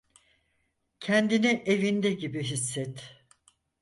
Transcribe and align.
Kendini 0.99 1.63
evinde 1.65 2.13
gibi 2.13 2.43
hisset. 2.43 3.23